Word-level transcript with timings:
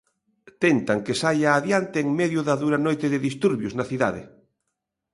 Tentan 0.63 0.99
que 1.05 1.19
saia 1.21 1.49
adiante 1.53 1.97
en 2.03 2.09
medio 2.19 2.39
da 2.47 2.55
dura 2.63 2.77
noite 2.87 3.05
de 3.13 3.23
disturbios 3.27 3.73
na 3.75 3.85
cidade. 3.91 4.21